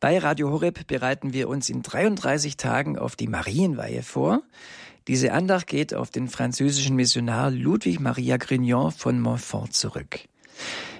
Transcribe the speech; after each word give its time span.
Bei 0.00 0.18
Radio 0.18 0.50
Horeb 0.50 0.86
bereiten 0.86 1.34
wir 1.34 1.50
uns 1.50 1.68
in 1.68 1.82
33 1.82 2.56
Tagen 2.56 2.98
auf 2.98 3.16
die 3.16 3.28
Marienweihe 3.28 4.02
vor. 4.02 4.40
Diese 5.08 5.32
Andacht 5.32 5.66
geht 5.66 5.92
auf 5.92 6.08
den 6.08 6.28
französischen 6.28 6.96
Missionar 6.96 7.50
Ludwig 7.50 8.00
Maria 8.00 8.38
Grignon 8.38 8.92
von 8.92 9.20
Montfort 9.20 9.74
zurück. 9.74 10.20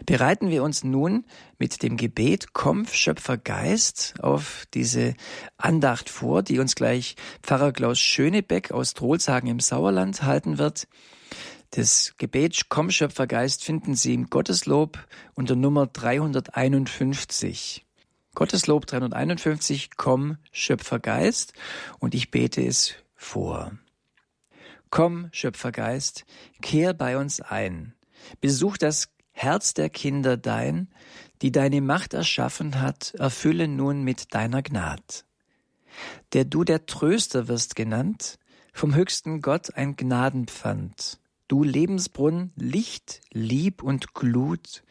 Bereiten 0.04 0.50
wir 0.50 0.62
uns 0.62 0.84
nun 0.84 1.24
mit 1.58 1.82
dem 1.82 1.96
Gebet 1.96 2.52
Komm, 2.52 2.86
Schöpfergeist 2.86 4.16
auf 4.20 4.66
diese 4.74 5.14
Andacht 5.56 6.10
vor, 6.10 6.42
die 6.42 6.58
uns 6.58 6.74
gleich 6.74 7.16
Pfarrer 7.42 7.72
Klaus 7.72 7.98
Schönebeck 7.98 8.70
aus 8.70 8.92
Trohlshagen 8.92 9.48
im 9.48 9.60
Sauerland 9.60 10.24
halten 10.24 10.58
wird. 10.58 10.88
Das 11.70 12.12
Gebet 12.18 12.66
Komm, 12.68 12.90
Schöpfergeist 12.90 13.64
finden 13.64 13.94
Sie 13.94 14.12
im 14.12 14.28
Gotteslob 14.28 14.98
unter 15.34 15.56
Nummer 15.56 15.86
351. 15.86 17.86
Gotteslob 18.34 18.86
351, 18.86 19.90
komm, 19.96 20.38
Schöpfergeist, 20.52 21.52
und 21.98 22.14
ich 22.14 22.30
bete 22.30 22.64
es 22.64 22.94
vor. 23.14 23.72
Komm, 24.88 25.28
Schöpfergeist, 25.32 26.24
kehr 26.62 26.94
bei 26.94 27.18
uns 27.18 27.40
ein. 27.40 27.94
Besuch 28.40 28.76
das 28.76 29.10
Herz 29.32 29.74
der 29.74 29.90
Kinder 29.90 30.36
dein, 30.36 30.88
die 31.42 31.52
deine 31.52 31.80
Macht 31.80 32.14
erschaffen 32.14 32.80
hat, 32.80 33.14
erfülle 33.14 33.68
nun 33.68 34.02
mit 34.02 34.34
deiner 34.34 34.62
Gnad. 34.62 35.24
Der 36.32 36.44
du 36.44 36.64
der 36.64 36.86
Tröster 36.86 37.48
wirst 37.48 37.74
genannt, 37.74 38.38
vom 38.72 38.94
höchsten 38.94 39.40
Gott 39.40 39.74
ein 39.74 39.96
Gnadenpfand. 39.96 41.18
Du 41.48 41.64
Lebensbrunn, 41.64 42.52
Licht, 42.54 43.22
Lieb 43.32 43.82
und 43.82 44.14
Glut, 44.14 44.84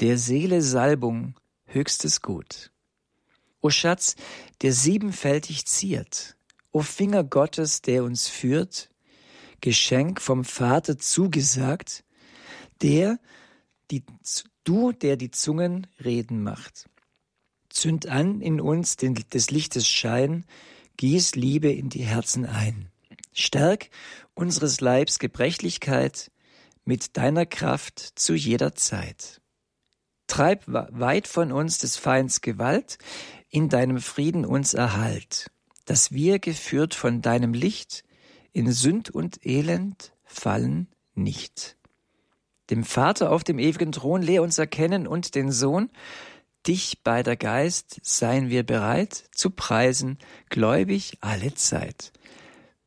der 0.00 0.18
Seele 0.18 0.60
Salbung, 0.60 1.34
höchstes 1.64 2.20
Gut. 2.20 2.70
O 3.66 3.70
Schatz, 3.70 4.14
der 4.62 4.72
siebenfältig 4.72 5.66
ziert, 5.66 6.36
o 6.70 6.82
Finger 6.82 7.24
Gottes, 7.24 7.82
der 7.82 8.04
uns 8.04 8.28
führt, 8.28 8.90
Geschenk 9.60 10.20
vom 10.20 10.44
Vater 10.44 10.98
zugesagt, 10.98 12.04
der, 12.80 13.18
die, 13.90 14.04
du, 14.62 14.92
der 14.92 15.16
die 15.16 15.32
Zungen 15.32 15.88
reden 16.04 16.44
macht. 16.44 16.88
Zünd 17.68 18.06
an 18.06 18.40
in 18.40 18.60
uns 18.60 18.98
den, 18.98 19.14
des 19.14 19.50
Lichtes 19.50 19.88
Schein, 19.88 20.44
gieß 20.96 21.34
Liebe 21.34 21.72
in 21.72 21.88
die 21.88 22.04
Herzen 22.04 22.46
ein. 22.46 22.92
Stärk 23.32 23.90
unseres 24.34 24.80
Leibs 24.80 25.18
Gebrechlichkeit 25.18 26.30
mit 26.84 27.16
deiner 27.16 27.46
Kraft 27.46 27.98
zu 28.14 28.34
jeder 28.34 28.76
Zeit. 28.76 29.40
Treib 30.28 30.62
weit 30.66 31.26
von 31.28 31.50
uns 31.52 31.78
des 31.78 31.96
Feinds 31.96 32.40
Gewalt, 32.40 32.98
in 33.50 33.68
deinem 33.68 33.98
Frieden 33.98 34.44
uns 34.44 34.74
erhalt, 34.74 35.50
dass 35.84 36.12
wir, 36.12 36.38
geführt 36.38 36.94
von 36.94 37.22
deinem 37.22 37.54
Licht, 37.54 38.04
in 38.52 38.70
Sünd 38.72 39.10
und 39.10 39.44
Elend 39.44 40.12
fallen 40.24 40.88
nicht. 41.14 41.76
Dem 42.70 42.84
Vater 42.84 43.30
auf 43.30 43.44
dem 43.44 43.58
ewigen 43.58 43.92
Thron 43.92 44.22
lehr 44.22 44.42
uns 44.42 44.58
erkennen 44.58 45.06
und 45.06 45.34
den 45.34 45.52
Sohn, 45.52 45.90
dich 46.66 47.02
bei 47.04 47.22
der 47.22 47.36
Geist 47.36 48.00
seien 48.02 48.48
wir 48.48 48.64
bereit 48.64 49.14
zu 49.30 49.50
preisen, 49.50 50.18
gläubig 50.48 51.18
alle 51.20 51.54
Zeit. 51.54 52.12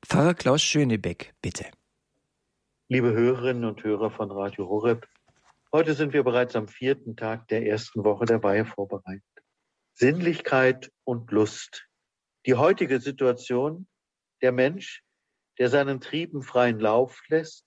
Pfarrer 0.05 0.33
Klaus 0.33 0.61
Schönebeck, 0.61 1.33
bitte. 1.41 1.65
Liebe 2.89 3.13
Hörerinnen 3.13 3.65
und 3.65 3.83
Hörer 3.83 4.11
von 4.11 4.31
Radio 4.31 4.67
Horeb, 4.67 5.07
Heute 5.71 5.93
sind 5.93 6.13
wir 6.13 6.23
bereits 6.23 6.55
am 6.55 6.67
vierten 6.67 7.15
Tag 7.15 7.47
der 7.49 7.67
ersten 7.67 8.03
Woche 8.03 8.25
der 8.25 8.41
Weihe 8.41 8.65
vorbereitet. 8.65 9.38
Sinnlichkeit 10.01 10.93
und 11.03 11.29
Lust. 11.29 11.85
Die 12.45 12.53
heutige 12.53 13.01
Situation, 13.01 13.85
der 14.41 14.53
Mensch, 14.53 15.03
der 15.57 15.67
seinen 15.67 15.99
Trieben 15.99 16.41
freien 16.41 16.79
Lauf 16.79 17.21
lässt. 17.27 17.65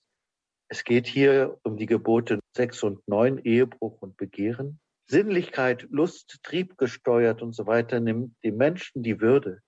Es 0.67 0.83
geht 0.83 1.05
hier 1.05 1.59
um 1.61 1.77
die 1.77 1.85
Gebote 1.85 2.39
6 2.57 2.81
und 2.81 3.07
9, 3.07 3.37
Ehebruch 3.37 4.01
und 4.01 4.17
Begehren. 4.17 4.79
Sinnlichkeit, 5.05 5.85
Lust, 5.91 6.39
triebgesteuert 6.41 7.43
und 7.43 7.53
so 7.53 7.67
weiter 7.67 7.99
nimmt 7.99 8.35
dem 8.43 8.57
Menschen 8.57 9.03
die 9.03 9.21
Würde. 9.21 9.61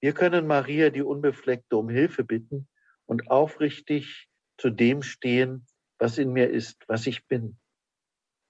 Wir 0.00 0.12
können 0.12 0.46
Maria, 0.46 0.90
die 0.90 1.02
Unbefleckte, 1.02 1.76
um 1.76 1.88
Hilfe 1.88 2.22
bitten 2.22 2.68
und 3.04 3.32
aufrichtig 3.32 4.28
zu 4.58 4.70
dem 4.70 5.02
stehen, 5.02 5.66
was 5.98 6.18
in 6.18 6.32
mir 6.32 6.50
ist, 6.50 6.84
was 6.86 7.08
ich 7.08 7.26
bin. 7.26 7.58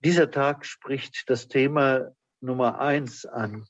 Dieser 0.00 0.30
Tag 0.30 0.66
spricht 0.66 1.30
das 1.30 1.48
Thema 1.48 2.14
Nummer 2.44 2.78
eins 2.78 3.24
an. 3.24 3.66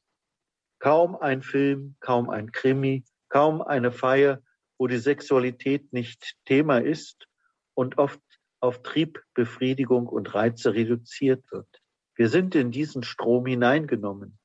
Kaum 0.81 1.17
ein 1.17 1.43
Film, 1.43 1.97
kaum 2.01 2.29
ein 2.29 2.51
Krimi, 2.51 3.05
kaum 3.29 3.63
eine 3.63 3.93
Feier, 3.93 4.43
wo 4.79 4.89
die 4.89 4.99
Sexualität 4.99 5.93
nicht 5.93 6.37
Thema 6.45 6.79
ist 6.79 7.29
und 7.75 7.99
oft 7.99 8.21
auf 8.61 8.83
Triebbefriedigung 8.83 10.09
und 10.09 10.35
Reize 10.35 10.75
reduziert 10.75 11.45
wird. 11.53 11.69
Wir 12.17 12.29
sind 12.29 12.55
in 12.55 12.71
diesen 12.71 13.03
Strom 13.05 13.47
hineingenommen 13.47 14.39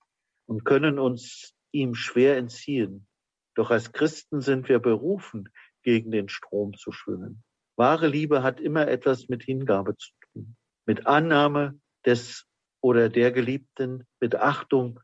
und 0.46 0.64
können 0.64 1.00
uns 1.00 1.54
ihm 1.72 1.96
schwer 1.96 2.38
entziehen. 2.38 3.08
Doch 3.56 3.72
als 3.72 3.92
Christen 3.92 4.42
sind 4.42 4.70
wir 4.70 4.80
berufen, 4.80 5.50
gegen 5.82 6.12
den 6.12 6.30
Strom 6.30 6.76
zu 6.78 6.92
schwimmen. 6.92 7.44
Wahre 7.78 8.08
Liebe 8.08 8.44
hat 8.44 8.60
immer 8.60 8.88
etwas 8.88 9.28
mit 9.30 9.44
Hingabe 9.44 9.96
zu 9.96 10.12
tun, 10.22 10.56
mit 10.86 11.08
Annahme 11.08 11.80
des 12.06 12.49
oder 12.82 13.10
der 13.10 13.32
Geliebten, 13.32 14.06
mit 14.20 14.36
Achtung 14.36 15.00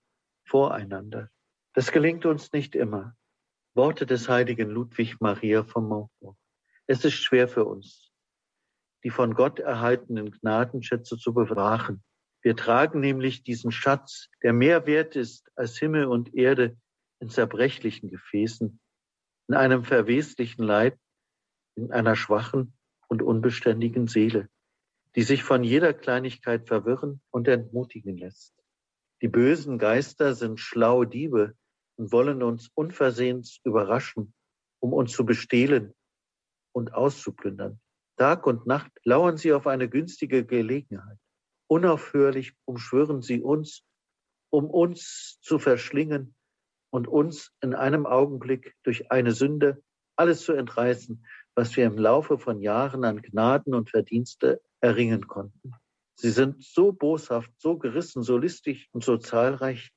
voreinander. 0.47 1.29
Das 1.73 1.91
gelingt 1.91 2.25
uns 2.25 2.51
nicht 2.53 2.75
immer. 2.75 3.15
Worte 3.73 4.05
des 4.05 4.29
heiligen 4.29 4.69
Ludwig 4.69 5.19
Maria 5.19 5.63
von 5.63 5.87
Montfort. 5.87 6.37
Es 6.87 7.03
ist 7.03 7.15
schwer 7.15 7.47
für 7.47 7.65
uns, 7.65 8.11
die 9.03 9.09
von 9.09 9.33
Gott 9.33 9.59
erhaltenen 9.59 10.31
Gnadenschätze 10.31 11.17
zu 11.17 11.33
bewahren. 11.33 12.03
Wir 12.41 12.55
tragen 12.55 12.99
nämlich 12.99 13.43
diesen 13.43 13.71
Schatz, 13.71 14.29
der 14.43 14.53
mehr 14.53 14.85
wert 14.85 15.15
ist 15.15 15.51
als 15.55 15.77
Himmel 15.77 16.05
und 16.05 16.33
Erde 16.35 16.77
in 17.19 17.29
zerbrechlichen 17.29 18.09
Gefäßen, 18.09 18.79
in 19.47 19.55
einem 19.55 19.83
verweslichen 19.83 20.63
Leib, 20.63 20.97
in 21.75 21.91
einer 21.91 22.15
schwachen 22.15 22.77
und 23.07 23.21
unbeständigen 23.21 24.07
Seele, 24.07 24.47
die 25.15 25.23
sich 25.23 25.43
von 25.43 25.63
jeder 25.63 25.93
Kleinigkeit 25.93 26.67
verwirren 26.67 27.21
und 27.31 27.47
entmutigen 27.47 28.17
lässt. 28.17 28.53
Die 29.21 29.29
bösen 29.29 29.77
Geister 29.77 30.35
sind 30.35 30.59
schlaue 30.59 31.07
Diebe 31.07 31.55
und 31.97 32.11
wollen 32.11 32.43
uns 32.43 32.69
unversehens 32.75 33.59
überraschen, 33.63 34.33
um 34.79 34.93
uns 34.93 35.13
zu 35.13 35.25
bestehlen 35.25 35.93
und 36.73 36.93
auszuplündern. 36.93 37.79
Tag 38.17 38.45
und 38.45 38.67
Nacht 38.67 38.91
lauern 39.03 39.37
sie 39.37 39.53
auf 39.53 39.67
eine 39.67 39.89
günstige 39.89 40.45
Gelegenheit. 40.45 41.17
Unaufhörlich 41.67 42.53
umschwören 42.65 43.21
sie 43.21 43.41
uns, 43.41 43.83
um 44.49 44.69
uns 44.69 45.39
zu 45.41 45.59
verschlingen 45.59 46.35
und 46.91 47.07
uns 47.07 47.51
in 47.61 47.73
einem 47.73 48.05
Augenblick 48.05 48.75
durch 48.83 49.11
eine 49.11 49.31
Sünde 49.31 49.81
alles 50.15 50.41
zu 50.43 50.53
entreißen, 50.53 51.25
was 51.55 51.75
wir 51.75 51.85
im 51.85 51.97
Laufe 51.97 52.37
von 52.37 52.61
Jahren 52.61 53.05
an 53.05 53.21
Gnaden 53.21 53.73
und 53.73 53.89
Verdienste 53.89 54.61
erringen 54.81 55.27
konnten. 55.27 55.71
Sie 56.15 56.31
sind 56.31 56.63
so 56.63 56.91
boshaft, 56.91 57.51
so 57.57 57.77
gerissen, 57.77 58.23
so 58.23 58.37
listig 58.37 58.89
und 58.91 59.03
so 59.03 59.17
zahlreich, 59.17 59.91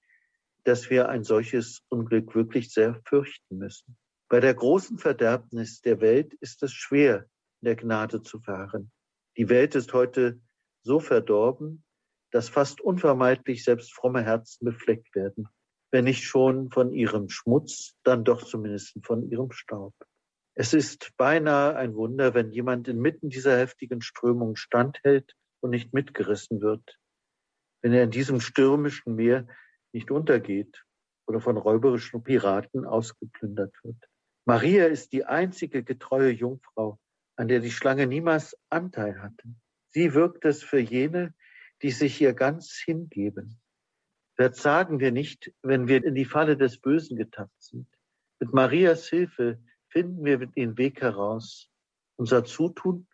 dass 0.64 0.90
wir 0.90 1.08
ein 1.08 1.24
solches 1.24 1.82
Unglück 1.88 2.34
wirklich 2.34 2.72
sehr 2.72 3.00
fürchten 3.04 3.58
müssen. 3.58 3.96
Bei 4.28 4.40
der 4.40 4.54
großen 4.54 4.98
Verderbnis 4.98 5.80
der 5.80 6.00
Welt 6.00 6.34
ist 6.34 6.62
es 6.62 6.72
schwer, 6.72 7.26
in 7.60 7.66
der 7.66 7.76
Gnade 7.76 8.22
zu 8.22 8.40
fahren. 8.40 8.90
Die 9.36 9.48
Welt 9.48 9.74
ist 9.74 9.92
heute 9.92 10.40
so 10.82 11.00
verdorben, 11.00 11.84
dass 12.30 12.48
fast 12.48 12.80
unvermeidlich 12.80 13.64
selbst 13.64 13.94
fromme 13.94 14.22
Herzen 14.22 14.64
befleckt 14.64 15.14
werden. 15.14 15.48
Wenn 15.90 16.04
nicht 16.04 16.24
schon 16.24 16.70
von 16.70 16.92
ihrem 16.92 17.30
Schmutz, 17.30 17.94
dann 18.02 18.24
doch 18.24 18.44
zumindest 18.44 18.98
von 19.02 19.30
ihrem 19.30 19.52
Staub. 19.52 19.94
Es 20.60 20.74
ist 20.74 21.12
beinahe 21.16 21.76
ein 21.76 21.94
Wunder, 21.94 22.34
wenn 22.34 22.50
jemand 22.50 22.88
inmitten 22.88 23.30
dieser 23.30 23.56
heftigen 23.56 24.02
Strömung 24.02 24.56
standhält 24.56 25.36
und 25.60 25.70
nicht 25.70 25.94
mitgerissen 25.94 26.60
wird, 26.60 26.98
wenn 27.80 27.92
er 27.92 28.02
in 28.02 28.10
diesem 28.10 28.40
stürmischen 28.40 29.14
Meer 29.14 29.46
nicht 29.92 30.10
untergeht 30.10 30.84
oder 31.28 31.40
von 31.40 31.56
räuberischen 31.56 32.24
Piraten 32.24 32.84
ausgeplündert 32.84 33.72
wird. 33.84 34.08
Maria 34.46 34.86
ist 34.86 35.12
die 35.12 35.24
einzige 35.24 35.84
getreue 35.84 36.32
Jungfrau, 36.32 36.98
an 37.36 37.46
der 37.46 37.60
die 37.60 37.70
Schlange 37.70 38.08
niemals 38.08 38.58
Anteil 38.68 39.22
hatte. 39.22 39.54
Sie 39.90 40.12
wirkt 40.12 40.44
es 40.44 40.64
für 40.64 40.80
jene, 40.80 41.34
die 41.82 41.92
sich 41.92 42.20
ihr 42.20 42.32
ganz 42.32 42.82
hingeben. 42.84 43.60
Verzagen 44.34 44.98
wir 44.98 45.12
nicht, 45.12 45.52
wenn 45.62 45.86
wir 45.86 46.02
in 46.04 46.16
die 46.16 46.24
Falle 46.24 46.56
des 46.56 46.80
Bösen 46.80 47.16
getappt 47.16 47.62
sind. 47.62 47.86
Mit 48.40 48.52
Marias 48.52 49.08
Hilfe 49.08 49.60
finden 49.88 50.24
wir 50.24 50.38
den 50.38 50.76
Weg 50.78 51.00
heraus. 51.00 51.70
Unser 52.16 52.44
Zutun 52.44 53.06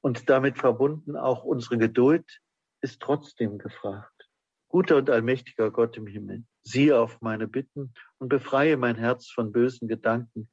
und 0.00 0.28
damit 0.28 0.58
verbunden 0.58 1.16
auch 1.16 1.44
unsere 1.44 1.78
Geduld 1.78 2.40
ist 2.80 3.00
trotzdem 3.00 3.58
gefragt. 3.58 4.28
Guter 4.68 4.96
und 4.96 5.10
allmächtiger 5.10 5.70
Gott 5.70 5.96
im 5.96 6.06
Himmel, 6.06 6.44
Sieh 6.64 6.92
auf 6.92 7.20
meine 7.20 7.48
Bitten 7.48 7.92
und 8.18 8.28
befreie 8.28 8.76
mein 8.76 8.96
Herz 8.96 9.28
von 9.28 9.52
bösen 9.52 9.88
Gedanken, 9.88 10.48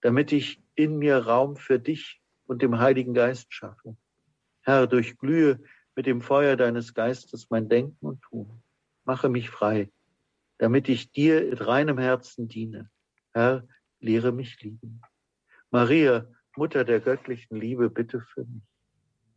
damit 0.00 0.32
ich 0.32 0.62
in 0.74 0.98
mir 0.98 1.18
Raum 1.18 1.56
für 1.56 1.78
dich 1.78 2.20
und 2.46 2.62
dem 2.62 2.78
Heiligen 2.78 3.12
Geist 3.12 3.52
schaffe. 3.52 3.96
Herr, 4.62 4.86
durchglühe 4.86 5.60
mit 5.96 6.06
dem 6.06 6.22
Feuer 6.22 6.56
deines 6.56 6.94
Geistes 6.94 7.50
mein 7.50 7.68
Denken 7.68 8.06
und 8.06 8.22
Tun. 8.22 8.62
Mache 9.04 9.28
mich 9.28 9.50
frei, 9.50 9.90
damit 10.58 10.88
ich 10.88 11.10
dir 11.10 11.42
mit 11.42 11.66
reinem 11.66 11.98
Herzen 11.98 12.46
diene. 12.46 12.88
Herr, 13.32 13.66
lehre 13.98 14.30
mich 14.32 14.60
lieben. 14.62 15.02
Maria, 15.70 16.26
Mutter 16.56 16.84
der 16.84 17.00
göttlichen 17.00 17.60
Liebe, 17.60 17.90
bitte 17.90 18.20
für 18.20 18.44
mich. 18.44 18.62